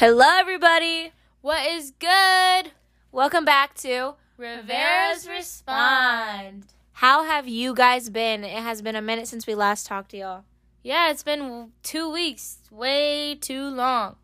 [0.00, 1.12] Hello, everybody.
[1.42, 2.72] What is good?
[3.12, 6.64] Welcome back to Rivera's Respond.
[6.92, 8.42] How have you guys been?
[8.42, 10.44] It has been a minute since we last talked to y'all.
[10.82, 12.60] Yeah, it's been two weeks.
[12.70, 14.16] Way too long.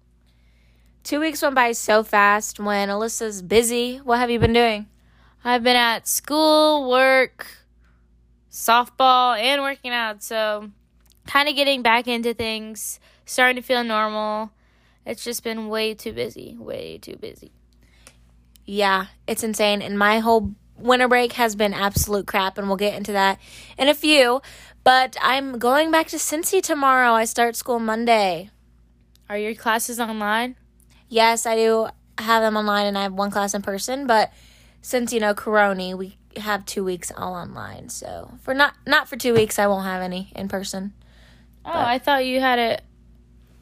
[1.04, 3.98] Two weeks went by so fast when Alyssa's busy.
[3.98, 4.86] What have you been doing?
[5.45, 7.48] I've been at school, work,
[8.50, 10.22] softball, and working out.
[10.22, 10.70] So,
[11.27, 14.52] kind of getting back into things, starting to feel normal.
[15.07, 16.57] It's just been way too busy.
[16.59, 17.52] Way too busy.
[18.65, 19.80] Yeah, it's insane.
[19.80, 23.38] And my whole winter break has been absolute crap, and we'll get into that
[23.79, 24.42] in a few.
[24.82, 27.12] But I'm going back to Cincy tomorrow.
[27.12, 28.51] I start school Monday.
[29.29, 30.56] Are your classes online?
[31.09, 34.07] Yes, I do have them online, and I have one class in person.
[34.09, 34.32] But
[34.82, 37.88] since you know Corona, we have two weeks all online.
[37.88, 40.93] So for not not for two weeks, I won't have any in person.
[41.65, 42.82] Oh, I thought you had it.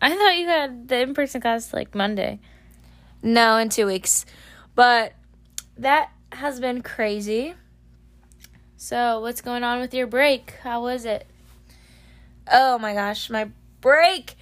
[0.01, 2.41] I thought you had the in person class like Monday.
[3.23, 4.27] No, in two weeks.
[4.75, 5.15] But
[5.79, 7.55] that has been crazy.
[8.77, 10.55] So, what's going on with your break?
[10.63, 11.27] How was it?
[12.53, 13.49] Oh my gosh, my
[13.81, 14.37] break.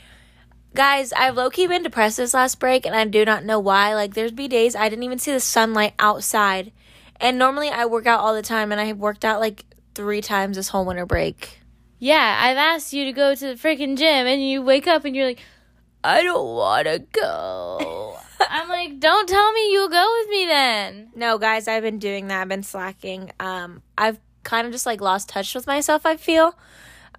[0.75, 3.95] Guys, I've low key been depressed this last break, and I do not know why.
[3.95, 6.73] Like, there's be days I didn't even see the sunlight outside.
[7.21, 9.65] And normally I work out all the time, and I have worked out like
[9.95, 11.62] three times this whole winter break.
[12.03, 15.15] Yeah, I've asked you to go to the freaking gym, and you wake up and
[15.15, 15.39] you're like,
[16.03, 18.19] I don't want to go.
[18.41, 21.11] I'm like, don't tell me you'll go with me then.
[21.15, 22.41] No, guys, I've been doing that.
[22.41, 23.31] I've been slacking.
[23.39, 26.59] Um, I've kind of just like lost touch with myself, I feel.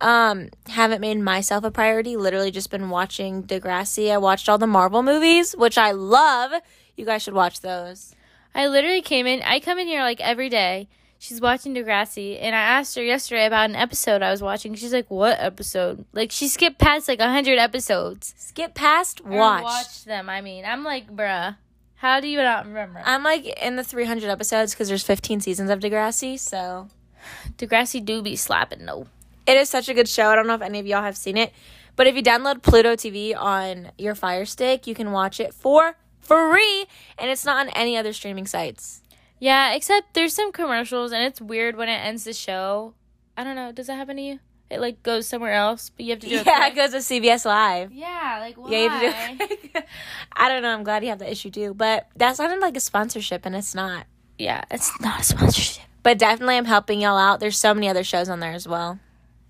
[0.01, 2.17] Um, haven't made myself a priority.
[2.17, 4.11] Literally just been watching Degrassi.
[4.11, 6.61] I watched all the Marvel movies, which I love.
[6.97, 8.15] You guys should watch those.
[8.53, 10.89] I literally came in, I come in here like every day.
[11.23, 14.75] She's watching Degrassi, and I asked her yesterday about an episode I was watching.
[14.75, 18.33] She's like, "What episode?" Like she skipped past like a hundred episodes.
[18.37, 19.63] Skip past, watch.
[19.63, 20.29] watch them.
[20.29, 21.55] I mean, I'm like, bruh,
[21.95, 23.01] how do you not remember?
[23.05, 26.89] I'm like in the 300 episodes because there's 15 seasons of Degrassi, so
[27.57, 29.07] Degrassi do be slapping though.
[29.47, 30.27] it is such a good show.
[30.27, 31.53] I don't know if any of y'all have seen it,
[31.95, 35.95] but if you download Pluto TV on your Fire Stick, you can watch it for
[36.19, 36.85] free,
[37.17, 39.02] and it's not on any other streaming sites.
[39.43, 42.93] Yeah, except there's some commercials, and it's weird when it ends the show.
[43.35, 43.73] I don't know.
[43.73, 44.39] Does that happen to you?
[44.69, 46.45] It like goes somewhere else, but you have to do it.
[46.45, 46.91] Yeah, it quick.
[46.91, 47.91] goes to CBS Live.
[47.91, 48.69] Yeah, like why?
[48.69, 49.85] Yeah, you have to do it.
[50.33, 50.69] I don't know.
[50.69, 53.75] I'm glad you have that issue too, but that sounded like a sponsorship, and it's
[53.75, 54.07] not.
[54.37, 55.83] yeah, it's not a sponsorship.
[56.03, 57.41] But definitely, I'm helping y'all out.
[57.41, 58.97] There's so many other shows on there as well.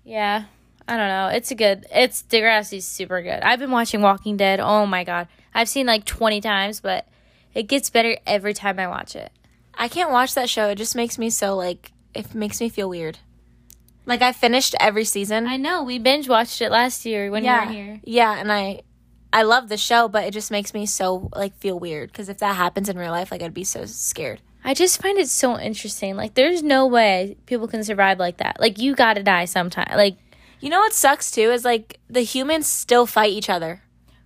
[0.02, 0.46] Yeah,
[0.88, 1.28] I don't know.
[1.28, 1.86] It's a good.
[1.92, 3.44] It's Degrassi's super good.
[3.44, 4.58] I've been watching Walking Dead.
[4.58, 7.06] Oh my god, I've seen like 20 times, but
[7.54, 9.30] it gets better every time I watch it.
[9.76, 10.68] I can't watch that show.
[10.68, 13.18] It just makes me so like it makes me feel weird.
[14.06, 15.46] Like I finished every season.
[15.46, 18.00] I know we binge watched it last year when yeah, you were here.
[18.04, 18.82] yeah, and I
[19.32, 22.38] I love the show, but it just makes me so like feel weird because if
[22.38, 24.40] that happens in real life, like I'd be so scared.
[24.66, 26.16] I just find it so interesting.
[26.16, 28.58] Like, there's no way people can survive like that.
[28.58, 29.94] Like, you gotta die sometime.
[29.94, 30.16] Like,
[30.60, 33.82] You know what sucks too is like the humans still fight each other.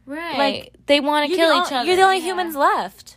[0.06, 0.38] right?
[0.38, 1.84] Like, they want to kill the each other.
[1.87, 2.25] You're the only Yeah.
[2.26, 3.16] humans left.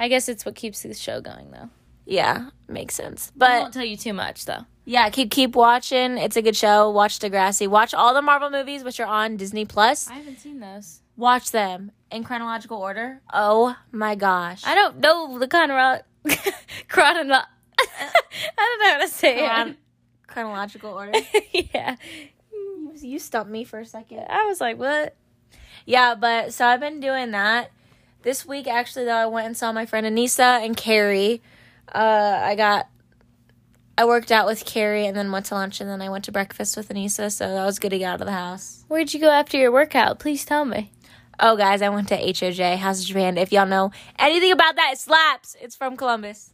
[0.00, 1.68] I guess it's what keeps the show going, though.
[2.06, 3.30] Yeah, makes sense.
[3.36, 4.64] But I won't tell you too much, though.
[4.84, 6.18] yeah, keep keep watching.
[6.18, 6.90] It's a good show.
[6.90, 7.68] Watch Degrassi.
[7.68, 10.08] Watch all the Marvel movies, which are on Disney Plus.
[10.10, 11.02] I haven't seen those.
[11.16, 13.20] Watch them in chronological order.
[13.32, 14.62] Oh my gosh.
[14.64, 16.02] I don't know the chronolo-
[16.88, 17.44] chronolo-
[17.78, 18.10] I
[18.56, 19.76] don't know how to say Chron- it.
[20.26, 21.12] chronological order.
[21.52, 21.96] yeah.
[22.52, 24.24] You- you stumped me for a second.
[24.28, 25.14] I was like, what?
[25.86, 27.70] Yeah, but so I've been doing that.
[28.22, 31.40] This week, actually, though, I went and saw my friend Anissa and Carrie.
[31.92, 32.88] Uh, I got,
[33.96, 36.32] I worked out with Carrie and then went to lunch and then I went to
[36.32, 38.84] breakfast with Anissa, so that was good to get out of the house.
[38.88, 40.18] Where'd you go after your workout?
[40.18, 40.92] Please tell me.
[41.42, 43.38] Oh, guys, I went to HOJ, House of Japan.
[43.38, 45.56] If y'all know anything about that, it slaps.
[45.58, 46.52] It's from Columbus.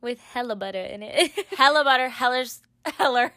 [0.00, 1.32] With hella butter in it.
[1.58, 2.62] Hella butter, heller's,
[2.98, 3.32] heller,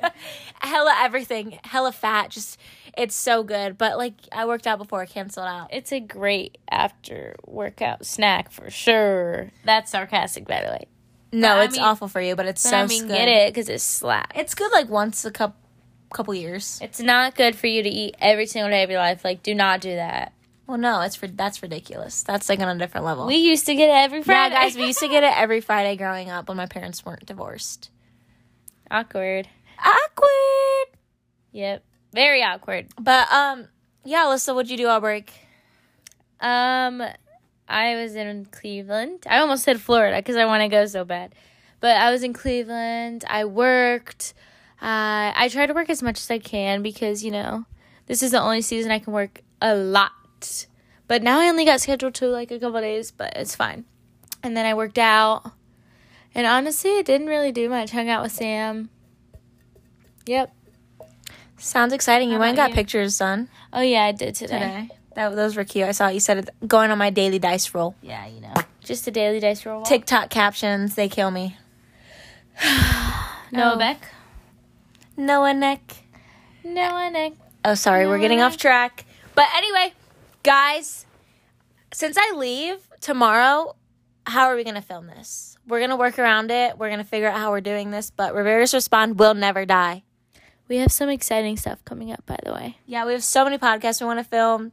[0.60, 2.30] hella everything, hella fat.
[2.30, 2.58] Just,
[2.96, 3.76] it's so good.
[3.78, 5.68] But like, I worked out before I canceled out.
[5.72, 9.50] it's a great after workout snack for sure.
[9.64, 10.86] That's sarcastic, by the way.
[11.32, 13.14] No, I it's mean- awful for you, but it's But so I mean, good.
[13.16, 14.32] get it because it's slap.
[14.34, 15.56] It's good like once a couple
[16.12, 16.78] couple years.
[16.80, 19.24] It's not good for you to eat every single day of your life.
[19.24, 20.32] Like, do not do that.
[20.66, 22.22] Well, no, it's for that's ridiculous.
[22.22, 23.26] That's like on a different level.
[23.26, 24.54] We used to get it every Friday.
[24.54, 27.26] yeah, guys, we used to get it every Friday growing up when my parents weren't
[27.26, 27.90] divorced.
[28.90, 29.48] Awkward.
[29.78, 30.98] Awkward.
[31.52, 32.88] Yep, very awkward.
[33.00, 33.68] But um,
[34.04, 35.32] yeah, Alyssa, what'd you do all break?
[36.40, 37.02] Um,
[37.68, 39.24] I was in Cleveland.
[39.28, 41.34] I almost said Florida because I want to go so bad,
[41.80, 43.24] but I was in Cleveland.
[43.28, 44.34] I worked.
[44.80, 47.64] Uh, I try to work as much as I can because you know
[48.06, 50.66] this is the only season I can work a lot.
[51.08, 53.84] But now I only got scheduled to like a couple days, but it's fine.
[54.42, 55.52] And then I worked out.
[56.36, 57.90] And honestly, I didn't really do much.
[57.92, 58.90] Hung out with Sam.
[60.26, 60.52] Yep.
[61.56, 62.30] Sounds exciting.
[62.30, 62.74] You went and got you?
[62.74, 64.58] pictures done Oh yeah, I did today.
[64.58, 64.88] today.
[65.14, 65.88] That those were cute.
[65.88, 67.94] I saw you said it going on my daily dice roll.
[68.02, 68.52] Yeah, you know.
[68.84, 69.78] Just a daily dice roll.
[69.78, 69.88] walk.
[69.88, 71.56] TikTok captions, they kill me.
[73.50, 73.78] Noah Oh.
[73.78, 74.08] Beck.
[75.16, 75.96] Noah Neck.
[76.62, 77.32] Noah Nick.
[77.64, 78.48] Oh, sorry, we're getting Noah.
[78.48, 79.06] off track.
[79.34, 79.94] But anyway,
[80.42, 81.06] guys,
[81.92, 83.74] since I leave tomorrow,
[84.26, 85.56] how are we gonna film this?
[85.66, 86.78] We're gonna work around it.
[86.78, 88.10] We're gonna figure out how we're doing this.
[88.10, 90.02] But Rivera's Respond will never die.
[90.68, 92.78] We have some exciting stuff coming up, by the way.
[92.86, 94.72] Yeah, we have so many podcasts we want to film,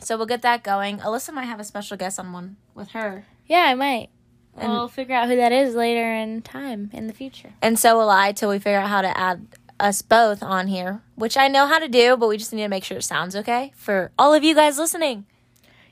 [0.00, 0.98] so we'll get that going.
[0.98, 4.08] Alyssa might have a special guest on one with her, Yeah, I might.
[4.56, 7.52] And- we'll figure out who that is later in time in the future.
[7.60, 9.46] and so will I till we figure out how to add
[9.78, 12.68] us both on here, which I know how to do, but we just need to
[12.68, 15.26] make sure it sounds okay for all of you guys listening.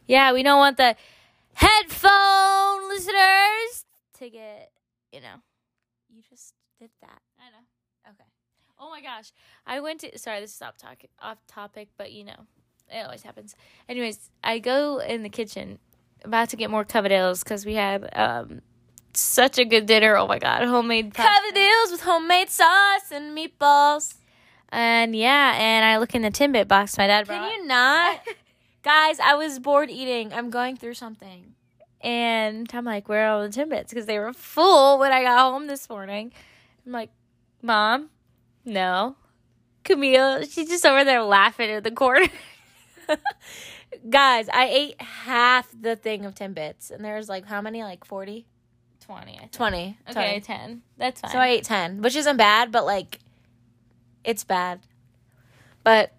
[0.07, 0.97] Yeah, we don't want the
[1.55, 3.85] headphone listeners
[4.19, 4.73] to get,
[5.13, 5.37] you know.
[6.15, 7.21] You just did that.
[7.39, 8.11] I know.
[8.11, 8.25] Okay.
[8.79, 9.33] Oh my gosh.
[9.67, 12.47] I went to sorry, this is off topic off topic, but you know,
[12.91, 13.55] it always happens.
[13.89, 15.79] Anyways, I go in the kitchen
[16.25, 18.61] about to get more covadillas because we had um
[19.15, 20.17] such a good dinner.
[20.17, 21.15] Oh my god, homemade.
[21.15, 24.15] Cavadillas with homemade sauce and meatballs.
[24.71, 27.49] And yeah, and I look in the Timbit box my dad brought.
[27.49, 28.21] Can you not?
[28.85, 30.33] Guys, I was bored eating.
[30.35, 31.55] I'm going through something.
[32.03, 33.89] And I'm like, where are all the Timbits?
[33.89, 36.33] Because they were full when I got home this morning.
[36.85, 37.09] I'm like,
[37.63, 38.11] Mom,
[38.67, 39.17] no.
[39.85, 42.29] Camille, she's just over there laughing in the corner.
[44.11, 47.83] Guys, I ate half the thing of Timbits, and there's like how many?
[47.83, 48.47] Like 40?
[49.01, 49.53] 20, I think.
[49.53, 49.99] 20.
[50.11, 50.41] Okay, 20.
[50.41, 50.83] 10.
[50.99, 51.31] That's fine.
[51.31, 53.21] So I ate 10, which isn't bad, but like,
[54.25, 54.81] it's bad.
[55.85, 56.13] But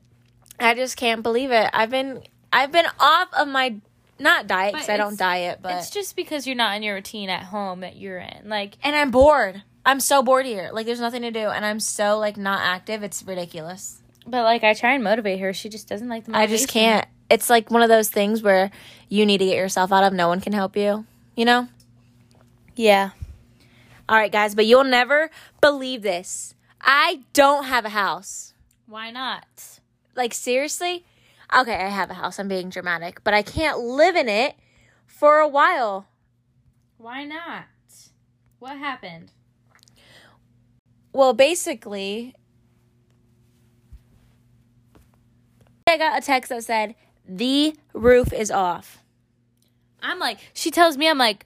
[0.59, 1.69] I just can't believe it.
[1.73, 2.23] I've been
[2.55, 3.75] I've been off of my
[4.17, 7.29] not diet because I don't diet, but it's just because you're not in your routine
[7.29, 8.47] at home that you're in.
[8.47, 9.61] Like, and I'm bored.
[9.85, 10.69] I'm so bored here.
[10.71, 13.03] Like there's nothing to do, and I'm so like not active.
[13.03, 14.01] It's ridiculous.
[14.25, 15.53] but like, I try and motivate her.
[15.53, 17.05] She just doesn't like the I just can't.
[17.29, 18.71] It's like one of those things where
[19.09, 20.13] you need to get yourself out of.
[20.13, 21.05] No one can help you.
[21.35, 21.67] You know.
[22.75, 23.11] Yeah.
[24.07, 25.29] All right, guys, but you'll never
[25.61, 26.53] believe this.
[26.79, 28.53] I don't have a house.
[28.87, 29.79] Why not?
[30.15, 31.03] Like seriously?
[31.53, 32.39] Okay, I have a house.
[32.39, 34.55] I'm being dramatic, but I can't live in it
[35.05, 36.07] for a while.
[36.97, 37.65] Why not?
[38.59, 39.31] What happened?
[41.13, 42.35] Well, basically,
[45.87, 46.95] I got a text that said
[47.27, 49.01] the roof is off.
[50.01, 51.45] I'm like, she tells me, I'm like,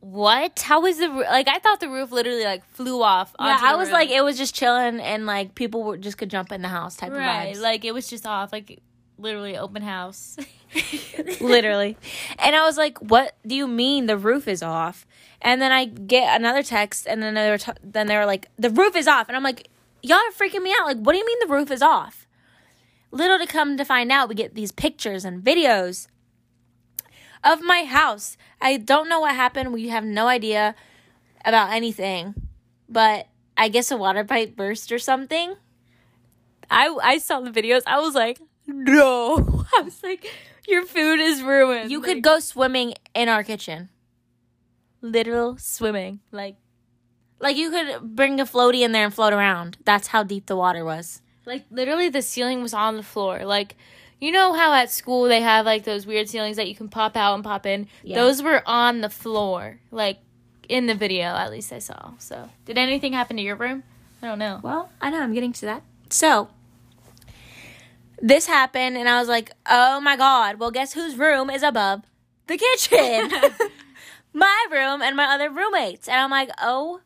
[0.00, 0.60] what?
[0.60, 1.48] How was the roo-" like?
[1.48, 3.34] I thought the roof literally like flew off.
[3.40, 3.94] Yeah, I was roof.
[3.94, 6.96] like, it was just chilling, and like people were just could jump in the house
[6.96, 7.60] type right, of vibes.
[7.60, 8.80] like it was just off, like
[9.18, 10.36] literally open house.
[11.40, 11.96] literally.
[12.38, 15.06] And I was like, "What do you mean the roof is off?"
[15.40, 18.48] And then I get another text, and then they were t- then they were like,
[18.58, 19.68] "The roof is off," and I'm like,
[20.02, 20.86] "Y'all are freaking me out!
[20.86, 22.26] Like, what do you mean the roof is off?"
[23.10, 26.08] Little to come to find out, we get these pictures and videos
[27.44, 28.36] of my house.
[28.60, 29.72] I don't know what happened.
[29.72, 30.74] We have no idea
[31.44, 32.34] about anything,
[32.88, 35.54] but I guess a water pipe burst or something.
[36.70, 37.82] I I saw the videos.
[37.86, 38.40] I was like,
[38.84, 39.64] no.
[39.78, 40.26] I was like,
[40.68, 41.90] your food is ruined.
[41.90, 43.88] You Like, could go swimming in our kitchen.
[45.00, 46.20] literal swimming.
[46.32, 46.56] Like
[47.40, 49.78] Like you could bring a floaty in there and float around.
[49.84, 51.20] That's how deep the water was.
[51.44, 53.44] like literally the ceiling was on the floor.
[53.44, 53.76] Like
[54.18, 57.16] you know how at school they have like those weird ceilings that you can pop
[57.16, 57.86] out and pop in.
[58.02, 58.16] Yeah.
[58.16, 59.78] Those were on the floor.
[59.90, 60.18] Like
[60.68, 62.12] in the video, at least I saw.
[62.18, 63.82] So did anything happen to your room?
[64.22, 64.60] I don't know.
[64.62, 65.82] Well, I know I'm getting to that.
[66.10, 66.48] So
[68.20, 70.58] this happened and I was like, "Oh my god.
[70.58, 72.02] Well, guess whose room is above
[72.46, 73.30] the kitchen?"
[74.32, 76.08] my room and my other roommates.
[76.08, 77.00] And I'm like, "Oh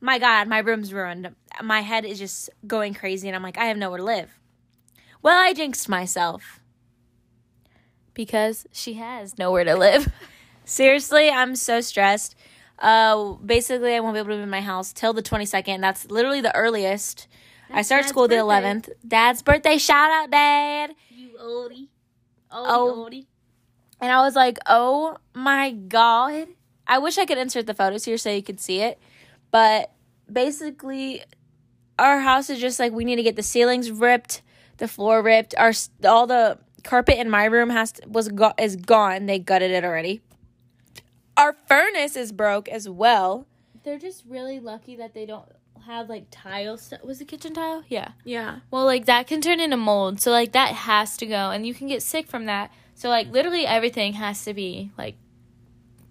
[0.00, 3.66] my god, my room's ruined." My head is just going crazy and I'm like, "I
[3.66, 4.38] have nowhere to live."
[5.22, 6.60] Well, I jinxed myself.
[8.12, 10.12] Because she has nowhere to live.
[10.64, 12.36] Seriously, I'm so stressed.
[12.78, 15.80] Uh, basically, I won't be able to be in my house till the 22nd.
[15.80, 17.26] That's literally the earliest.
[17.74, 18.88] I start school the 11th.
[19.06, 19.78] Dad's birthday.
[19.78, 20.94] Shout out, Dad.
[21.10, 21.88] you oldie.
[22.52, 23.10] Oldie, Oh.
[24.00, 26.46] And I was like, oh my God.
[26.86, 29.00] I wish I could insert the photos here so you could see it.
[29.50, 29.92] But
[30.30, 31.24] basically,
[31.98, 34.42] our house is just like we need to get the ceilings ripped,
[34.76, 35.54] the floor ripped.
[35.58, 35.72] Our
[36.04, 39.26] all the carpet in my room has to, was go, is gone.
[39.26, 40.20] They gutted it already.
[41.36, 43.46] Our furnace is broke as well.
[43.82, 45.48] They're just really lucky that they don't
[45.84, 47.02] have like tile stuff.
[47.04, 47.82] Was the kitchen tile?
[47.88, 48.12] Yeah.
[48.24, 48.60] Yeah.
[48.70, 51.74] Well, like that can turn into mold, so like that has to go, and you
[51.74, 52.70] can get sick from that.
[52.94, 55.16] So like literally everything has to be like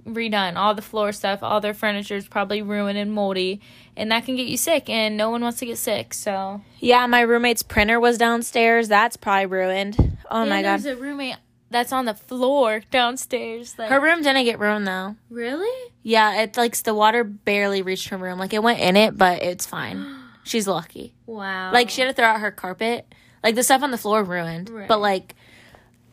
[0.05, 0.55] redone.
[0.57, 3.61] All the floor stuff, all their furniture is probably ruined and moldy,
[3.95, 4.89] and that can get you sick.
[4.89, 6.13] And no one wants to get sick.
[6.13, 8.87] So Yeah, my roommate's printer was downstairs.
[8.89, 10.17] That's probably ruined.
[10.29, 10.79] Oh my And god.
[10.81, 11.37] there's a roommate
[11.73, 13.75] that's on the floor downstairs.
[13.77, 15.15] Like, Her room didn't get ruined though.
[15.29, 15.91] really?
[16.03, 18.37] Yeah, it's like the water barely reached her room.
[18.39, 20.05] Like it went in it, but it's fine.
[20.43, 21.13] She's lucky.
[21.25, 21.71] Wow.
[21.73, 23.05] Like she had to throw out her carpet.
[23.43, 24.69] Like the stuff on the floor ruined.
[24.69, 24.87] Right.
[24.87, 25.35] But like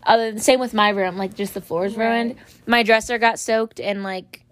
[0.05, 2.07] other same with my room, like just the floors Right.
[2.09, 2.37] ruined.
[2.67, 4.45] My dresser got soaked and like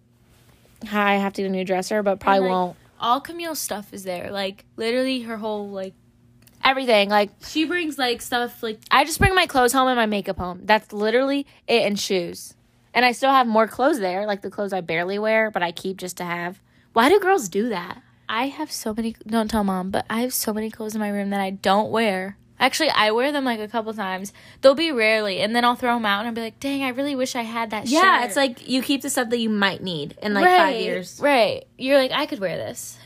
[0.92, 2.76] I have to get a new dresser, but probably like- won't.
[3.00, 4.30] all Camille's stuff is there.
[4.30, 5.94] Like literally her whole like
[6.68, 7.08] Everything.
[7.08, 10.36] Like she brings like stuff like I just bring my clothes home and my makeup
[10.36, 10.60] home.
[10.64, 12.54] That's literally it and shoes.
[12.92, 15.72] And I still have more clothes there, like the clothes I barely wear, but I
[15.72, 16.60] keep just to have.
[16.92, 18.02] Why do girls do that?
[18.28, 19.16] I have so many.
[19.26, 21.90] Don't tell mom, but I have so many clothes in my room that I don't
[21.90, 22.36] wear.
[22.60, 24.32] Actually, I wear them like a couple times.
[24.60, 26.88] They'll be rarely, and then I'll throw them out and I'll be like, "Dang, I
[26.88, 29.48] really wish I had that." Yeah, shirt." it's like you keep the stuff that you
[29.48, 31.18] might need in like right, five years.
[31.22, 31.66] Right.
[31.78, 32.98] You're like, I could wear this.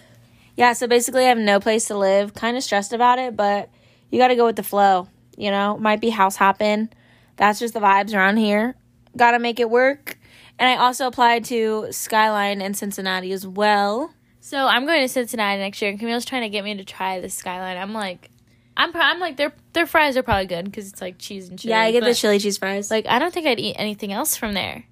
[0.57, 2.35] Yeah, so basically I have no place to live.
[2.35, 3.71] Kind of stressed about it, but
[4.11, 5.09] you got to go with the flow.
[5.37, 6.91] You know, might be house hopping.
[7.37, 8.77] That's just the vibes around here.
[9.17, 10.19] Got to make it work.
[10.59, 14.13] And I also applied to Skyline in Cincinnati as well.
[14.41, 17.21] So I'm going to Cincinnati next year, and Camille's trying to get me to try
[17.21, 17.79] the Skyline.
[17.79, 18.31] I'm like,
[18.77, 21.71] I'm, I'm like, their their fries are probably good because it's like cheese and chili.
[21.71, 22.91] Yeah, I get the chili cheese fries.
[22.91, 24.85] Like, I don't think I'd eat anything else from there.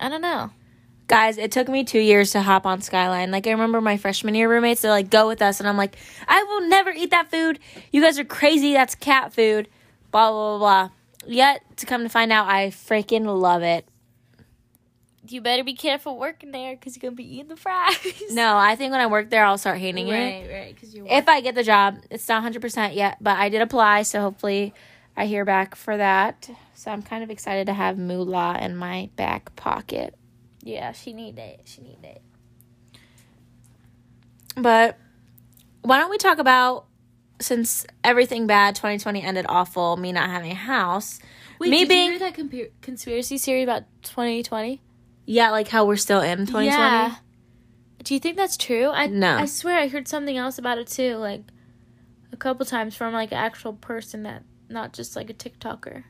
[0.00, 0.50] I don't know.
[1.06, 3.30] Guys, it took me two years to hop on Skyline.
[3.30, 5.96] Like I remember my freshman year roommates, they're like, "Go with us," and I'm like,
[6.28, 7.58] "I will never eat that food.
[7.92, 8.72] You guys are crazy.
[8.72, 9.68] That's cat food."
[10.10, 10.88] Blah blah blah.
[10.88, 10.90] blah.
[11.26, 13.86] Yet to come to find out, I freaking love it.
[15.26, 17.96] You better be careful working there because you're gonna be eating the fries.
[18.30, 20.12] No, I think when I work there, I'll start hating it.
[20.12, 20.74] right, right.
[20.74, 24.02] Because you're If I get the job, it's not 100% yet, but I did apply,
[24.02, 24.74] so hopefully
[25.16, 26.50] I hear back for that.
[26.74, 30.14] So I'm kind of excited to have moolah in my back pocket.
[30.64, 31.60] Yeah, she need it.
[31.66, 32.22] She need it.
[34.56, 34.98] But
[35.82, 36.86] why don't we talk about
[37.40, 41.20] since everything bad 2020 ended awful, me not having a house.
[41.60, 44.80] Wait, Me did being- you hear that conspiracy theory about 2020?
[45.26, 46.66] Yeah, like how we're still in 2020.
[46.66, 47.16] Yeah.
[48.02, 48.88] Do you think that's true?
[48.88, 49.36] I No.
[49.36, 51.42] I swear I heard something else about it too, like
[52.32, 56.04] a couple times from like an actual person that not just like a TikToker.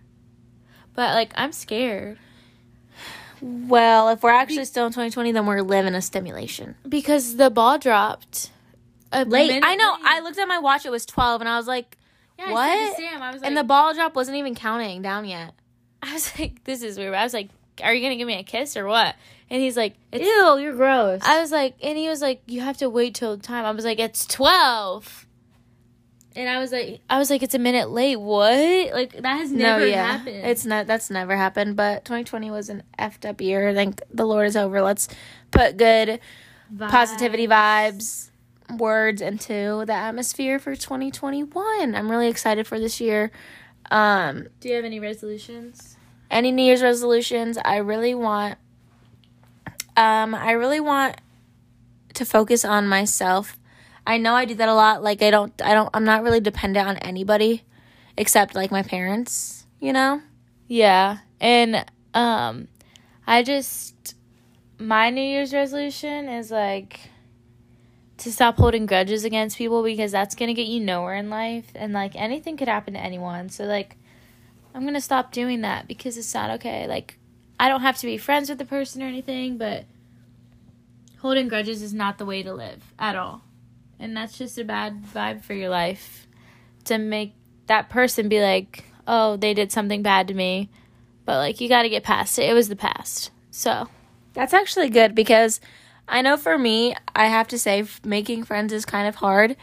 [0.94, 2.18] But like I'm scared
[3.46, 6.76] Well, if we're actually still in 2020, then we're living a stimulation.
[6.88, 8.50] because the ball dropped.
[9.12, 9.48] A Late.
[9.48, 9.92] minute I know.
[9.92, 10.02] late.
[10.04, 11.96] I looked at my watch, it was 12, and I was like,
[12.38, 12.96] Yeah, to what?
[12.96, 15.54] Sam, I was like, and the ball drop wasn't even counting down yet.
[16.02, 17.14] I was like, this is weird.
[17.14, 17.48] I was like,
[17.82, 19.14] are you gonna give me a kiss or what?
[19.50, 21.20] And he's like, it's Ew, you're gross.
[21.22, 23.64] I was like, and he was like, you have to wait till time.
[23.66, 25.23] I was like, it's twelve.
[26.36, 28.16] And I was like, I was like, it's a minute late.
[28.16, 28.92] What?
[28.92, 30.44] Like that has never happened.
[30.44, 30.86] It's not.
[30.86, 31.76] That's never happened.
[31.76, 33.72] But 2020 was an effed up year.
[33.72, 34.82] Thank the Lord is over.
[34.82, 35.08] Let's
[35.50, 36.18] put good
[36.78, 38.30] positivity vibes,
[38.78, 41.94] words into the atmosphere for 2021.
[41.94, 43.30] I'm really excited for this year.
[43.90, 45.96] Um, Do you have any resolutions?
[46.30, 47.58] any New Year's resolutions?
[47.64, 48.58] I really want.
[49.96, 51.16] Um, I really want
[52.14, 53.56] to focus on myself.
[54.06, 55.02] I know I do that a lot.
[55.02, 55.52] Like I don't.
[55.62, 55.90] I don't.
[55.94, 57.62] I'm not really dependent on anybody,
[58.16, 59.66] except like my parents.
[59.80, 60.22] You know.
[60.68, 61.84] Yeah, and
[62.14, 62.68] um,
[63.26, 64.14] I just
[64.78, 67.00] my New Year's resolution is like
[68.18, 71.92] to stop holding grudges against people because that's gonna get you nowhere in life, and
[71.92, 73.48] like anything could happen to anyone.
[73.48, 73.96] So like,
[74.74, 76.86] I'm gonna stop doing that because it's not okay.
[76.86, 77.18] Like,
[77.58, 79.84] I don't have to be friends with the person or anything, but
[81.20, 83.42] holding grudges is not the way to live at all,
[83.98, 86.26] and that's just a bad vibe for your life
[86.84, 87.34] to make
[87.66, 90.68] that person be like, oh, they did something bad to me.
[91.24, 92.48] But like you got to get past it.
[92.48, 93.30] It was the past.
[93.50, 93.88] So,
[94.34, 95.60] That's actually good because
[96.08, 99.56] I know for me, I have to say, making friends is kind of hard.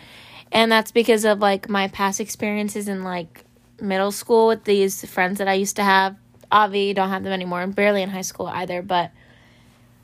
[0.51, 3.45] And that's because of like my past experiences in like
[3.79, 6.15] middle school with these friends that I used to have.
[6.51, 7.61] Avi, don't have them anymore.
[7.61, 9.11] I'm barely in high school either, but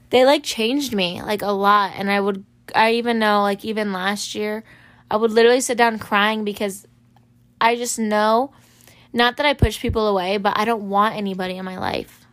[0.10, 1.94] they like changed me like a lot.
[1.96, 2.46] And I would,
[2.78, 4.64] I even know like even last year,
[5.10, 6.86] I would literally sit down crying because
[7.60, 8.52] I just know,
[9.14, 12.28] not that I push people away, but I don't want anybody in my life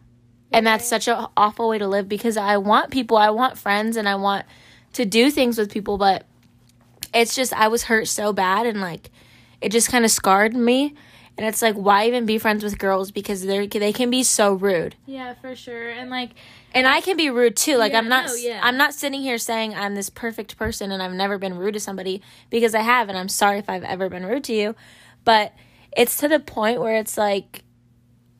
[0.54, 3.96] and that's such an awful way to live because I want people, I want friends,
[3.96, 4.46] and I want
[4.92, 6.24] to do things with people, but
[7.12, 9.10] it's just I was hurt so bad, and like
[9.60, 10.94] it just kind of scarred me.
[11.36, 14.54] And it's like, why even be friends with girls because they they can be so
[14.54, 15.90] rude, yeah, for sure.
[15.90, 16.30] And like
[16.74, 17.76] and I can be rude too.
[17.76, 18.60] Like Yeah, I'm not, no, yeah.
[18.62, 21.80] I'm not sitting here saying I'm this perfect person and I've never been rude to
[21.80, 24.74] somebody because I have, and I'm sorry if I've ever been rude to you,
[25.24, 25.54] but
[25.96, 27.62] it's to the point where it's like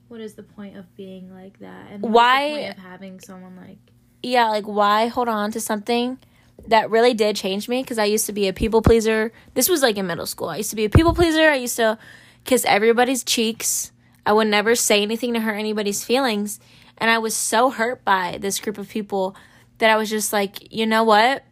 [0.09, 1.91] what is the point of being like that?
[1.91, 3.79] And Why- the point of having someone like
[4.23, 6.19] yeah, like why hold on to something
[6.67, 9.33] that really did change me because I used to be a people pleaser.
[9.55, 10.49] This was like in middle school.
[10.49, 11.51] I used to be a people pleaser.
[11.51, 11.99] I used to
[12.45, 13.93] kiss everybody's cheeks.
[14.25, 16.59] I would never say anything to hurt anybody's feelings.
[16.99, 19.37] And I was so hurt by this group of people
[19.79, 21.45] that I was just like, you know what?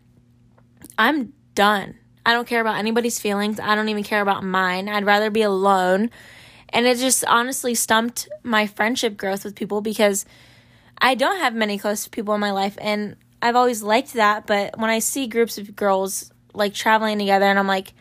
[0.97, 1.97] I'm done.
[2.25, 3.59] I don't care about anybody's feelings.
[3.59, 4.89] I don't even care about mine.
[4.89, 6.11] I'd rather be alone.
[6.69, 10.25] And it just honestly stumped my friendship growth with people because
[10.99, 14.79] I don't have many close people in my life and I've always liked that, but
[14.79, 17.93] when I see groups of girls like traveling together and I'm like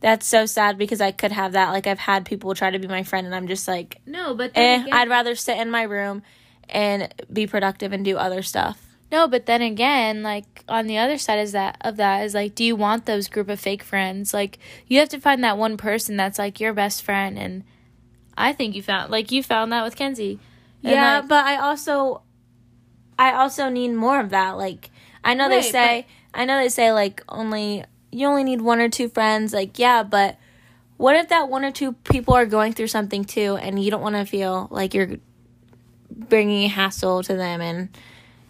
[0.00, 1.70] that's so sad because I could have that.
[1.70, 4.52] Like I've had people try to be my friend and I'm just like no, but
[4.54, 6.22] eh, again, I'd rather sit in my room
[6.70, 8.84] and be productive and do other stuff.
[9.10, 12.54] no, but then again, like on the other side is that of that is like,
[12.54, 14.34] do you want those group of fake friends?
[14.34, 17.64] Like you have to find that one person that's like your best friend, and
[18.36, 20.38] I think you found like you found that with Kenzie.
[20.84, 22.22] And, yeah, like, but I also
[23.18, 24.58] I also need more of that.
[24.58, 24.90] Like
[25.24, 28.80] I know they Right, say I know they say like only you only need one
[28.80, 29.52] or two friends.
[29.52, 30.36] Like yeah, but
[30.98, 34.02] what if that one or two people are going through something too and you don't
[34.02, 35.16] want to feel like you're
[36.18, 37.88] bringing a hassle to them and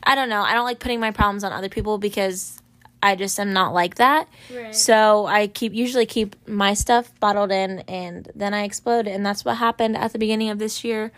[0.02, 0.40] I don't know.
[0.42, 2.62] I don't like putting my problems on other people because
[3.02, 4.28] I just am not like that.
[4.54, 4.74] Right.
[4.74, 9.44] So I keep usually keep my stuff bottled in and then I explode and that's
[9.44, 11.12] what happened at the beginning of this year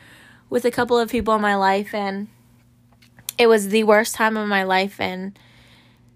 [0.49, 2.29] with a couple of people in my life and
[3.39, 5.39] it was the worst time of my life and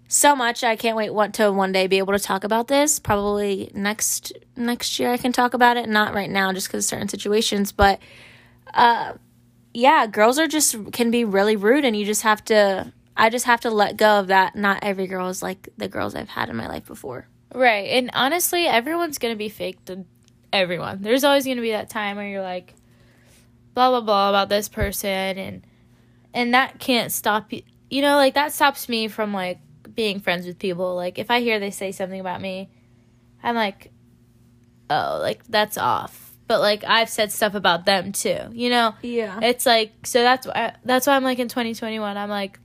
[0.07, 2.99] so much I can't wait what to one day be able to talk about this.
[2.99, 7.07] Probably next next year I can talk about it, not right now just cuz certain
[7.07, 7.99] situations, but
[8.73, 9.13] uh
[9.75, 13.45] yeah, girls are just can be really rude and you just have to I just
[13.45, 14.55] have to let go of that.
[14.55, 17.27] Not every girl is like the girls I've had in my life before.
[17.53, 17.89] Right.
[17.91, 20.05] And honestly, everyone's going to be fake to
[20.51, 21.01] everyone.
[21.01, 22.73] There's always going to be that time where you're like
[23.73, 25.65] blah blah blah about this person and
[26.33, 27.61] and that can't stop you.
[27.89, 29.59] You know, like that stops me from like
[29.93, 30.95] being friends with people.
[30.95, 32.69] Like if I hear they say something about me,
[33.43, 33.91] I'm like
[34.89, 36.24] oh, like that's off.
[36.47, 38.37] But like I've said stuff about them too.
[38.51, 38.95] You know?
[39.01, 39.39] Yeah.
[39.41, 42.59] It's like so that's why that's why I'm like in 2021 I'm like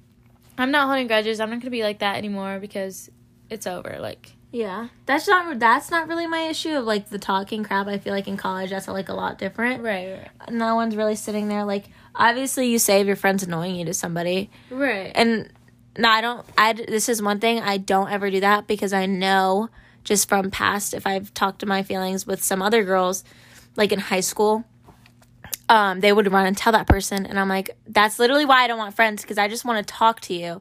[0.59, 1.41] I'm not holding grudges.
[1.41, 3.11] I'm not going to be like that anymore because
[3.49, 3.97] it's over.
[3.99, 7.87] Like Yeah, that's not that's not really my issue of like the talking crap.
[7.87, 9.83] I feel like in college that's like a lot different.
[9.83, 10.51] right, right.
[10.53, 13.95] No one's really sitting there like obviously you say if your friend's annoying you to
[13.95, 15.13] somebody, Right.
[15.15, 15.51] and
[15.99, 16.47] no, I don't.
[16.59, 19.71] I this is one thing I don't ever do that because I know
[20.05, 23.25] just from past if I've talked to my feelings with some other girls,
[23.77, 24.65] like in high school.
[25.69, 28.67] Um, they would run and tell that person, and I'm like, that's literally why I
[28.67, 30.61] don't want friends because I just want to talk to you,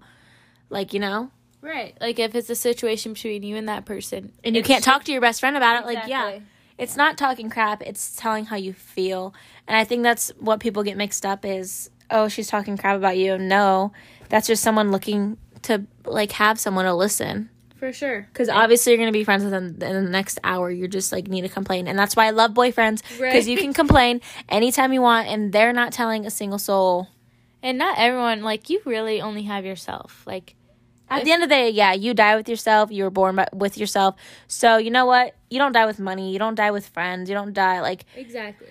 [0.69, 1.97] like you know, Right.
[1.99, 5.11] Like if it's a situation between you and that person and you can't talk to
[5.11, 6.39] your best friend about it, like yeah,
[6.77, 9.33] it's not talking crap it's telling how you feel.
[9.67, 13.17] And i think that's what people get mixed up is oh she's talking crap about
[13.17, 13.37] you.
[13.37, 13.91] No.
[14.29, 18.27] That's just someone looking to like have someone to listen For sure.
[18.31, 21.11] because obviously you're going to be friends with them in the next hour you're just
[21.11, 23.45] like need to complain and that's why i love boyfriends because Right.
[23.47, 27.07] you can complain anytime you want and they're not telling a single soul
[27.63, 30.23] And not everyone like you really only have yourself.
[30.25, 30.55] Like
[31.09, 33.49] at the end of the day yeah you die with yourself you were born by-
[33.53, 34.15] with yourself
[34.47, 37.35] so you know what you don't die with money you don't die with friends you
[37.35, 38.67] don't die like Exactly.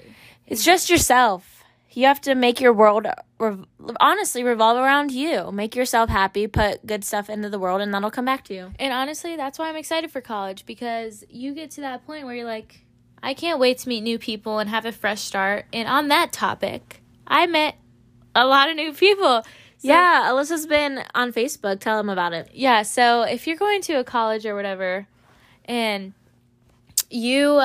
[0.46, 1.57] It's just yourself.
[1.98, 3.08] You have to make your world
[3.40, 3.64] rev-
[3.98, 5.50] honestly revolve around you.
[5.50, 8.70] Make yourself happy, put good stuff into the world, and that'll come back to you.
[8.78, 12.36] And honestly, that's why I'm excited for college because you get to that point where
[12.36, 12.86] you're like,
[13.20, 15.66] I can't wait to meet new people and have a fresh start.
[15.72, 17.74] And on that topic, I met
[18.32, 19.42] a lot of new people.
[19.42, 21.80] So- yeah, Alyssa's been on Facebook.
[21.80, 22.48] Tell them about it.
[22.52, 25.08] Yeah, so if you're going to a college or whatever
[25.64, 26.12] and
[27.10, 27.60] you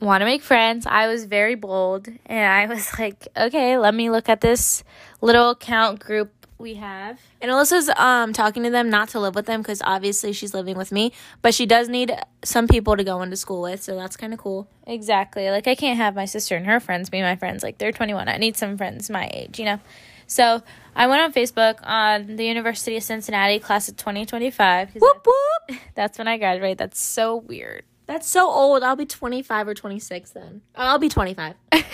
[0.00, 4.10] want to make friends, I was very bold and I was like, okay, let me
[4.10, 4.82] look at this
[5.20, 7.18] little account group we have.
[7.40, 10.76] And Alyssa's um talking to them not to live with them because obviously she's living
[10.76, 14.16] with me, but she does need some people to go into school with, so that's
[14.16, 14.68] kind of cool.
[14.86, 15.50] Exactly.
[15.50, 17.62] Like I can't have my sister and her friends be my friends.
[17.62, 18.28] Like they're 21.
[18.28, 19.80] I need some friends my age, you know.
[20.26, 20.62] So,
[20.94, 24.94] I went on Facebook on the University of Cincinnati class of 2025.
[24.94, 25.78] Whoop whoop.
[25.96, 26.78] that's when I graduate.
[26.78, 27.82] That's so weird.
[28.10, 28.82] That's so old.
[28.82, 30.62] I'll be 25 or 26 then.
[30.74, 31.54] I'll be 25.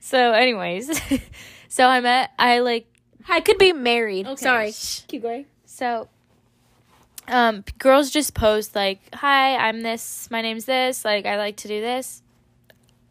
[0.00, 1.00] So, anyways,
[1.68, 2.86] so I met I like
[3.26, 4.26] I could be married.
[4.26, 4.42] Okay.
[4.42, 4.70] Sorry.
[4.70, 5.00] Shh.
[5.08, 5.46] Keep going.
[5.64, 6.08] So,
[7.26, 10.28] um, girls just post like, "Hi, I'm this.
[10.30, 11.06] My name's this.
[11.06, 12.22] Like, I like to do this.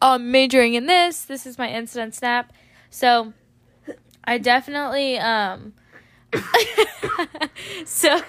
[0.00, 1.24] I'm majoring in this.
[1.24, 2.52] This is my incident snap."
[2.90, 3.32] So,
[4.22, 5.74] I definitely um.
[7.84, 8.20] so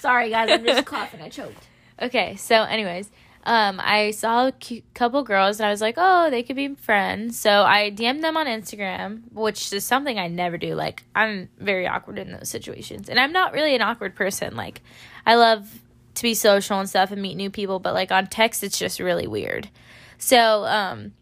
[0.00, 1.22] Sorry guys, I'm just coughing.
[1.22, 1.68] I choked.
[2.00, 2.36] Okay.
[2.36, 3.10] So, anyways,
[3.44, 7.38] um, I saw a couple girls and I was like, oh, they could be friends.
[7.38, 10.74] So I DM'd them on Instagram, which is something I never do.
[10.74, 13.08] Like, I'm very awkward in those situations.
[13.08, 14.54] And I'm not really an awkward person.
[14.54, 14.82] Like,
[15.24, 15.80] I love
[16.16, 19.00] to be social and stuff and meet new people, but like on text, it's just
[19.00, 19.70] really weird.
[20.18, 21.12] So, um,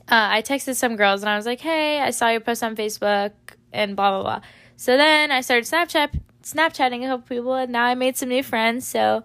[0.00, 2.76] uh, I texted some girls and I was like, hey, I saw your post on
[2.76, 3.30] Facebook
[3.72, 4.40] and blah, blah, blah.
[4.76, 8.42] So then I started Snapchat, Snapchatting a couple people and now I made some new
[8.42, 8.86] friends.
[8.86, 9.22] So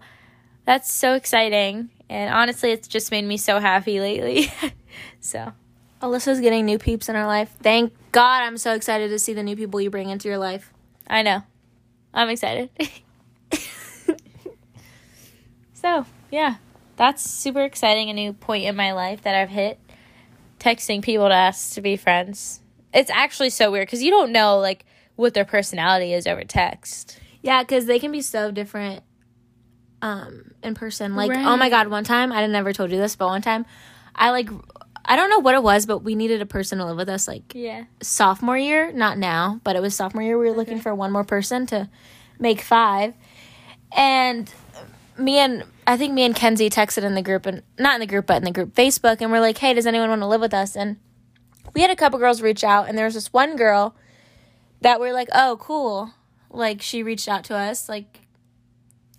[0.64, 1.90] that's so exciting.
[2.08, 4.52] And honestly, it's just made me so happy lately.
[5.20, 5.52] so,
[6.02, 7.54] Alyssa's getting new peeps in her life.
[7.62, 10.72] Thank God I'm so excited to see the new people you bring into your life.
[11.06, 11.42] I know.
[12.12, 12.70] I'm excited.
[15.74, 16.56] so, yeah.
[16.96, 18.10] That's super exciting.
[18.10, 19.78] A new point in my life that I've hit.
[20.58, 22.60] Texting people to ask to be friends.
[22.92, 24.84] It's actually so weird because you don't know, like,
[25.16, 27.18] what their personality is over text.
[27.40, 29.02] Yeah, because they can be so different
[30.02, 31.14] um in person.
[31.16, 33.66] Like, oh my god, one time I never told you this, but one time
[34.14, 34.48] I like
[35.04, 37.26] I don't know what it was, but we needed a person to live with us
[37.26, 37.84] like Yeah.
[38.02, 40.38] sophomore year, not now, but it was sophomore year.
[40.38, 41.88] We were looking for one more person to
[42.38, 43.14] make five.
[43.96, 44.52] And
[45.18, 48.06] me and I think me and Kenzie texted in the group and not in the
[48.06, 50.40] group, but in the group Facebook, and we're like, Hey, does anyone want to live
[50.40, 50.76] with us?
[50.76, 50.96] And
[51.74, 53.94] we had a couple girls reach out and there was this one girl
[54.80, 56.12] that we're like, Oh, cool.
[56.50, 58.20] Like she reached out to us, like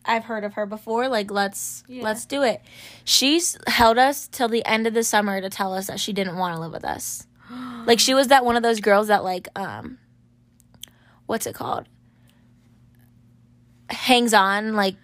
[0.06, 1.08] I've heard of her before.
[1.08, 2.04] Like, let's Yeah.
[2.04, 2.62] let's do it.
[3.04, 6.38] She's held us till the end of the summer to tell us that she didn't
[6.38, 7.28] want to live with us.
[7.86, 9.98] Like she was that one of those girls that like um
[11.26, 11.88] what's it called?
[13.90, 14.96] Hangs on like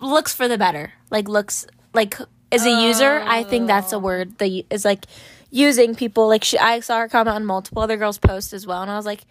[0.00, 0.92] looks for the better.
[1.10, 2.16] Like looks like
[2.52, 5.06] as a user, I think that's a word that is like
[5.50, 8.80] using people like she I saw her comment on multiple other girls posts as well
[8.82, 9.24] and I was like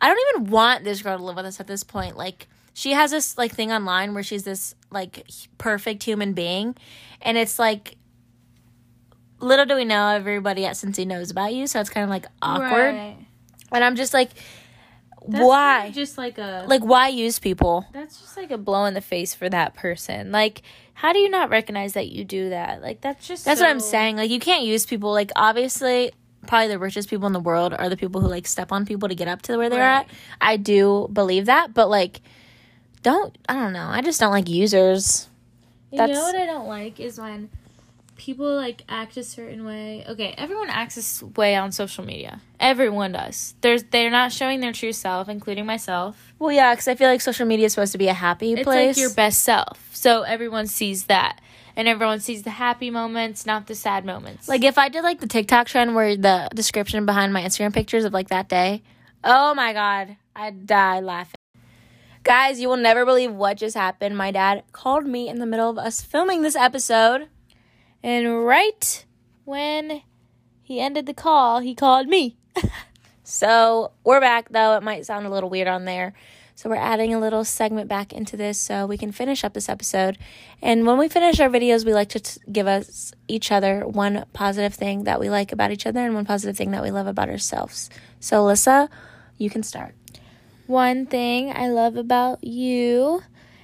[0.00, 2.16] I don't even want this girl to live with us at this point.
[2.16, 6.76] Like she has this like thing online where she's this like perfect human being
[7.22, 7.96] and it's like
[9.40, 12.26] little do we know everybody at Cincy knows about you, so it's kind of like
[12.42, 12.94] awkward.
[13.72, 14.30] And I'm just like
[15.22, 15.90] why?
[15.90, 17.86] Just like a Like why use people?
[17.92, 20.30] That's just like a blow in the face for that person.
[20.30, 20.62] Like,
[20.94, 22.80] how do you not recognize that you do that?
[22.80, 24.16] Like, that's just That's what I'm saying.
[24.18, 26.12] Like you can't use people like obviously
[26.46, 29.08] probably the richest people in the world are the people who like step on people
[29.08, 30.06] to get up to where they're Right.
[30.06, 30.10] at.
[30.40, 32.20] I do believe that, but like
[33.06, 33.86] don't I don't know.
[33.88, 35.28] I just don't like users.
[35.92, 37.48] You know That's- what I don't like is when
[38.16, 40.04] people like act a certain way.
[40.08, 42.40] Okay, everyone acts this way on social media.
[42.58, 43.54] Everyone does.
[43.60, 46.32] There's they're not showing their true self, including myself.
[46.38, 48.62] Well, yeah, cuz I feel like social media is supposed to be a happy It's
[48.64, 48.96] place.
[48.96, 49.88] like your best self.
[49.92, 51.40] So everyone sees that.
[51.78, 54.48] And everyone sees the happy moments, not the sad moments.
[54.48, 58.04] Like if I did like the TikTok trend where the description behind my Instagram pictures
[58.04, 58.82] of like that day,
[59.22, 61.34] oh my god, I'd die laughing.
[62.26, 64.16] Guys, you will never believe what just happened.
[64.16, 67.28] My dad called me in the middle of us filming this episode.
[68.02, 69.04] and right
[69.44, 70.02] when
[70.60, 72.36] he ended the call, he called me.
[73.28, 74.76] So we're back though.
[74.76, 76.14] It might sound a little weird on there.
[76.54, 79.68] So we're adding a little segment back into this so we can finish up this
[79.68, 80.16] episode.
[80.62, 84.26] And when we finish our videos, we like to t- give us each other one
[84.32, 87.08] positive thing that we like about each other and one positive thing that we love
[87.08, 87.90] about ourselves.
[88.20, 88.88] So Alyssa,
[89.38, 89.96] you can start.
[90.66, 93.22] One thing I love about you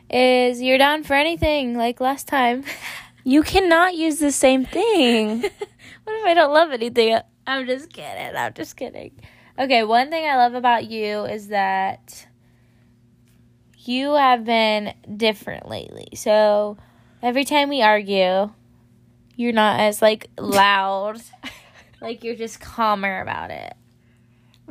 [0.08, 2.64] is you're down for anything, like last time.
[3.24, 5.42] You cannot use the same thing.
[5.42, 7.20] what if I don't love anything?
[7.46, 8.36] I'm just kidding.
[8.36, 9.12] I'm just kidding.
[9.56, 12.26] Okay, one thing I love about you is that
[13.78, 16.08] you have been different lately.
[16.16, 16.78] So
[17.22, 18.50] every time we argue,
[19.36, 21.22] you're not as like loud.
[22.00, 23.74] like you're just calmer about it.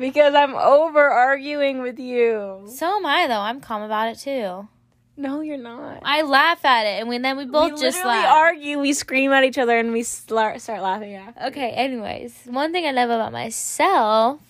[0.02, 2.64] Because I'm over arguing with you.
[2.68, 3.40] So am I though.
[3.40, 4.68] I'm calm about it too.
[5.18, 6.00] No, you're not.
[6.04, 8.34] I laugh at it, and we, then we both we just literally laugh.
[8.34, 11.44] argue, we scream at each other, and we start start laughing after.
[11.48, 14.42] Okay, anyways, one thing I love about myself.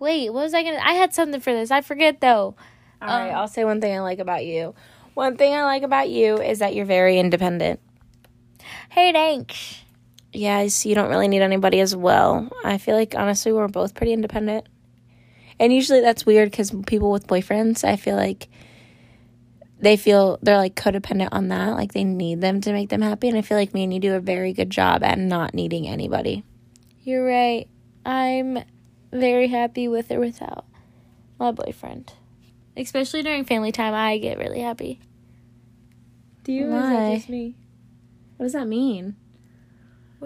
[0.00, 0.80] Wait, what was I gonna?
[0.82, 1.70] I had something for this.
[1.70, 2.54] I forget though.
[3.00, 4.74] All right, Um, I'll say one thing I like about you.
[5.14, 7.80] One thing I like about you is that you're very independent.
[8.90, 9.82] Hey, thanks.
[10.36, 12.50] Yes, you don't really need anybody as well.
[12.62, 14.66] I feel like honestly we're both pretty independent.
[15.58, 18.48] And usually that's weird cuz people with boyfriends, I feel like
[19.80, 23.28] they feel they're like codependent on that, like they need them to make them happy
[23.28, 25.88] and I feel like me and you do a very good job at not needing
[25.88, 26.44] anybody.
[27.02, 27.66] You're right.
[28.04, 28.62] I'm
[29.12, 30.66] very happy with or without
[31.38, 32.12] my boyfriend.
[32.76, 35.00] Especially during family time, I get really happy.
[36.44, 37.14] Do you, or is that Why?
[37.16, 37.56] just me?
[38.36, 39.16] What does that mean?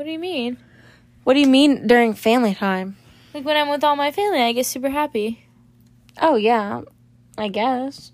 [0.01, 0.57] What do you mean?
[1.25, 2.97] What do you mean during family time?
[3.35, 5.45] Like when I'm with all my family, I get super happy.
[6.19, 6.81] Oh yeah,
[7.37, 8.11] I guess.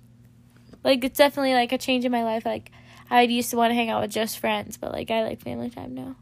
[0.82, 2.44] Like it's definitely like a change in my life.
[2.44, 2.72] Like
[3.08, 5.70] I used to want to hang out with just friends, but like I like family
[5.70, 6.16] time now.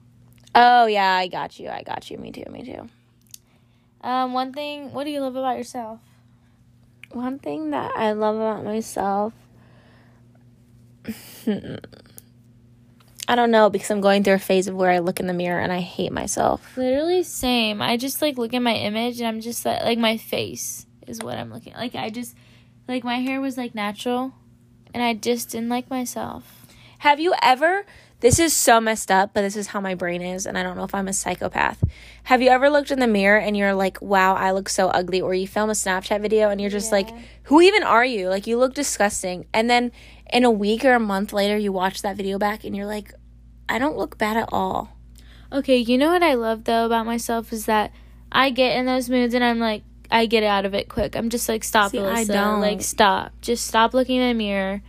[0.55, 1.71] Oh yeah, I got you.
[1.71, 2.19] I got you.
[2.19, 2.45] Me too.
[2.51, 2.87] Me too.
[4.07, 4.93] Um, one thing.
[4.93, 5.99] What do you love about yourself?
[7.13, 9.33] One thing that I love about myself.
[13.27, 15.33] I don't know because I'm going through a phase of where I look in the
[15.33, 16.77] mirror and I hate myself.
[16.77, 17.81] Literally same.
[17.81, 21.21] I just like look at my image and I'm just like, like my face is
[21.21, 21.73] what I'm looking.
[21.75, 22.37] Like I just
[22.87, 24.33] like my hair was like natural
[24.93, 26.67] and I just didn't like myself.
[26.99, 27.87] Have you ever
[28.21, 30.77] this is so messed up, but this is how my brain is and I don't
[30.77, 31.83] know if I'm a psychopath.
[32.25, 35.21] Have you ever looked in the mirror and you're like, "Wow, I look so ugly,"
[35.21, 36.97] or you film a Snapchat video and you're just Yeah.
[36.99, 37.11] like,
[37.45, 39.47] "Who even are you?" Like you look disgusting.
[39.53, 39.93] And then
[40.33, 43.13] in a week or a month later you watch that video back and you're like,
[43.69, 44.91] "I don't look bad at all."
[45.53, 47.93] Okay, you know what I love though about myself is that
[48.33, 51.17] I get in those moods and I'm like I get out of it quick.
[51.17, 52.61] I'm just like stop See, I don't.
[52.61, 53.33] Like stop.
[53.41, 54.83] Just stop looking in the mirror.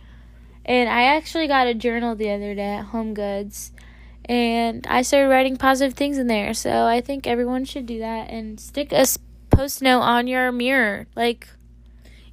[0.66, 3.72] And I actually got a journal the other day at Home Goods
[4.28, 6.52] and I started writing positive things in there.
[6.52, 9.06] So I think everyone should do that and stick a
[9.50, 11.06] post note on your mirror.
[11.14, 11.48] Like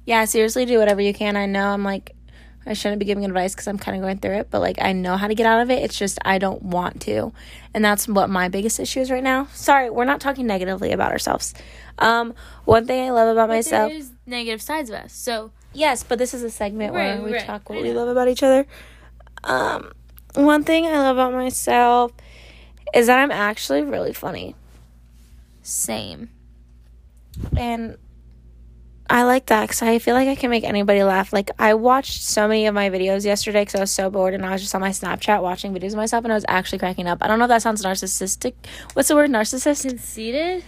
[0.04, 1.36] Yeah, seriously, do whatever you can.
[1.36, 2.14] I know I'm like,
[2.66, 4.92] I shouldn't be giving advice because I'm kind of going through it, but like, I
[4.92, 5.82] know how to get out of it.
[5.82, 7.32] It's just I don't want to.
[7.74, 9.46] And that's what my biggest issue is right now.
[9.52, 11.54] Sorry, we're not talking negatively about ourselves.
[11.98, 13.90] Um, one thing I love about myself.
[13.90, 15.12] there is negative sides of us.
[15.12, 17.44] So Yes, but this is a segment where we right.
[17.44, 18.66] talk what we love about each other.
[19.42, 19.92] Um,
[20.34, 22.12] one thing I love about myself
[22.94, 24.54] is that I'm actually really funny.
[25.62, 26.30] same.
[27.56, 27.98] and
[29.10, 31.32] I like that because I feel like I can make anybody laugh.
[31.32, 34.46] Like I watched so many of my videos yesterday because I was so bored and
[34.46, 37.06] I was just on my Snapchat watching videos of myself and I was actually cracking
[37.06, 37.18] up.
[37.20, 38.54] I don't know if that sounds narcissistic.
[38.94, 39.30] What's the word?
[39.30, 39.86] Narcissist?
[39.86, 40.64] Conceited?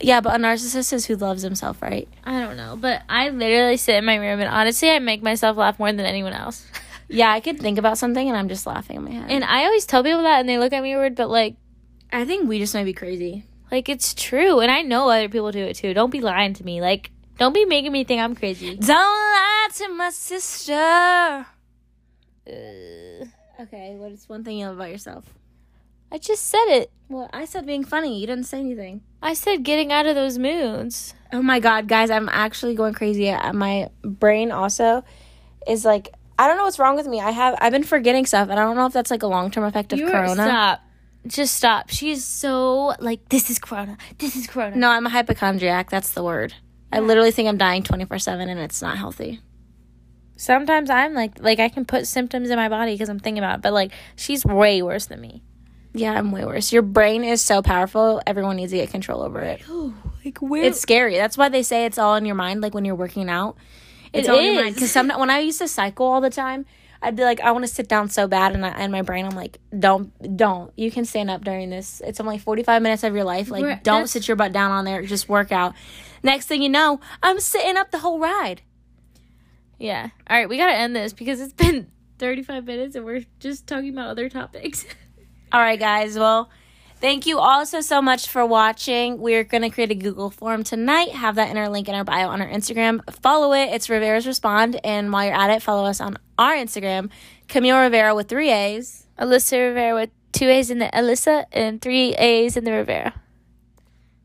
[0.00, 2.08] Yeah, but a narcissist is who loves himself, right?
[2.24, 5.56] I don't know, but I literally sit in my room and honestly I make myself
[5.56, 6.66] laugh more than anyone else.
[7.10, 9.30] Yeah, I could think about something and I'm just laughing in my head.
[9.30, 11.56] And I always tell people that, and they look at me weird, but like,
[12.12, 13.44] I think we just might be crazy.
[13.72, 15.94] like it's true, and I know other people do it too.
[15.94, 16.82] Don't be lying to me.
[16.82, 18.76] Like, don't be making me think I'm crazy.
[18.76, 21.46] Don't lie to my sister.
[22.46, 23.28] Ugh.
[23.60, 25.24] Okay, what is one thing you love about yourself?
[26.10, 26.90] I just said it.
[27.08, 28.18] Well, I said being funny.
[28.20, 29.02] You didn't say anything.
[29.22, 31.14] I said getting out of those moods.
[31.32, 33.30] Oh my god, guys, I'm actually going crazy.
[33.30, 35.04] Uh, My brain also
[35.66, 37.20] is like I don't know what's wrong with me.
[37.20, 39.64] I have I've been forgetting stuff and I don't know if that's like a long-term
[39.64, 40.34] effect of You're- corona.
[40.34, 40.80] Stop.
[41.26, 41.90] Just stop.
[41.90, 43.98] She's so like, this is corona.
[44.18, 44.76] This is corona.
[44.76, 45.90] No, I'm a hypochondriac.
[45.90, 46.54] That's the word.
[46.92, 49.40] I literally think I'm dying 24/7 and it's not healthy.
[50.36, 53.56] Sometimes I'm like, like I can put symptoms in my body because I'm thinking about
[53.56, 55.42] it, but like, she's way worse than me.
[55.94, 56.72] Yeah, I'm way worse.
[56.72, 58.20] Your brain is so powerful.
[58.26, 59.62] Everyone needs to get control over it.
[60.24, 60.64] like where?
[60.64, 61.16] It's scary.
[61.16, 63.56] That's why they say it's all in your mind like when you're working out.
[64.12, 66.30] It's It all in your mind cuz some when I used to cycle all the
[66.30, 66.66] time,
[67.02, 69.24] I'd be like I want to sit down so bad and I, and my brain
[69.24, 70.72] I'm like don't don't.
[70.76, 72.00] You can stand up during this.
[72.04, 73.50] It's only 45 minutes of your life.
[73.50, 75.02] Like Right, don't sit your butt down on there.
[75.02, 75.74] Just work out.
[76.22, 78.62] Next thing you know, I'm sitting up the whole ride.
[79.78, 80.08] yeah.
[80.28, 81.86] All right, we gotta end this because it's been
[82.18, 84.84] 35 minutes and we're just talking about other topics.
[85.50, 86.18] All right, guys.
[86.18, 86.50] Well,
[87.00, 89.18] thank you all so, much for watching.
[89.18, 91.10] We're going to create a Google form tonight.
[91.10, 93.00] Have that in our link in our bio on our Instagram.
[93.22, 93.70] Follow it.
[93.72, 94.78] It's Rivera's Respond.
[94.84, 97.10] And while you're at it, follow us on our Instagram,
[97.48, 99.06] Camille Rivera with three A's.
[99.18, 103.14] Alyssa Rivera with two A's in the Alyssa and three A's in the Rivera.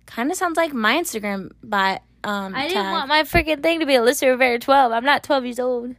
[0.06, 2.92] Kind of sounds like my Instagram, but um, I didn't tag.
[2.92, 4.92] want my freaking thing to be Alyssa Rivera 12.
[4.92, 5.96] I'm not 12 years old.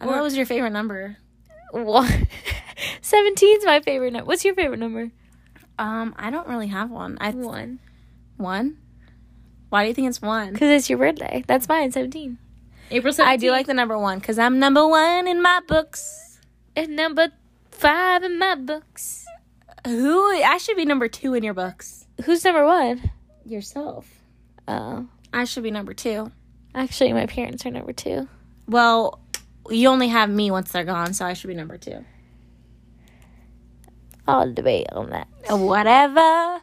[0.00, 1.18] I thought that was your favorite number.
[1.72, 2.10] What?
[3.02, 4.26] 17's my favorite number.
[4.26, 5.10] What's your favorite number?
[5.78, 7.18] Um, I don't really have one.
[7.20, 7.80] I One.
[8.36, 8.78] one.
[9.68, 10.52] Why do you think it's one?
[10.52, 11.44] Because it's your birthday.
[11.46, 12.38] That's mine, 17.
[12.90, 13.24] April 17th.
[13.24, 16.38] I do like the number one because I'm number one in my books.
[16.76, 17.28] And number
[17.70, 19.26] five in my books.
[19.86, 20.30] Who?
[20.42, 22.06] I should be number two in your books.
[22.24, 23.10] Who's number one?
[23.44, 24.06] Yourself.
[24.68, 25.06] Oh.
[25.32, 26.30] I should be number two.
[26.74, 28.28] Actually, my parents are number two.
[28.68, 29.20] Well,
[29.70, 32.04] you only have me once they're gone, so I should be number two.
[34.26, 35.28] I'll debate on that.
[35.48, 36.60] Whatever.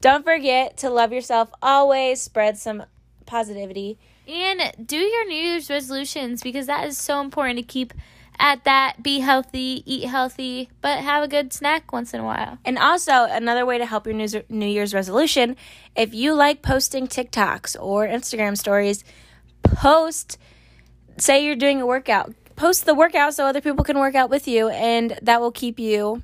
[0.00, 2.20] Don't forget to love yourself always.
[2.22, 2.84] Spread some
[3.26, 3.98] positivity.
[4.26, 7.92] And do your New Year's resolutions because that is so important to keep
[8.38, 9.02] at that.
[9.02, 12.58] Be healthy, eat healthy, but have a good snack once in a while.
[12.64, 15.56] And also, another way to help your New New Year's resolution
[15.94, 19.04] if you like posting TikToks or Instagram stories,
[19.62, 20.38] post,
[21.18, 24.48] say you're doing a workout, post the workout so other people can work out with
[24.48, 26.22] you, and that will keep you,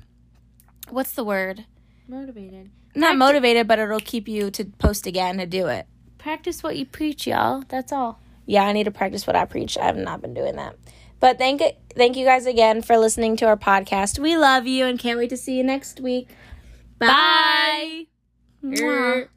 [0.89, 1.65] what's the word?
[2.07, 2.69] Motivated.
[2.95, 5.87] Not Practi- motivated, but it'll keep you to post again to do it.
[6.17, 7.63] Practice what you preach, y'all.
[7.67, 8.19] That's all.
[8.45, 9.77] Yeah, I need to practice what I preach.
[9.77, 10.75] I have not been doing that.
[11.19, 11.61] But thank
[11.95, 14.19] thank you guys again for listening to our podcast.
[14.19, 16.29] We love you and can't wait to see you next week.
[16.99, 18.07] Bye.
[18.63, 18.67] Er.
[18.67, 19.27] Mwah.